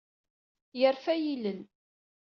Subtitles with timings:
[0.79, 1.61] Yerfa yilel.